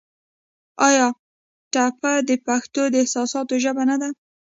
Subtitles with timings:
[0.87, 1.07] آیا
[1.73, 4.09] ټپه د پښتو د احساساتو ژبه نه ده؟